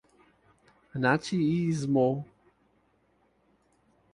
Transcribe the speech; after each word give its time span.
naciismo 1.01 2.07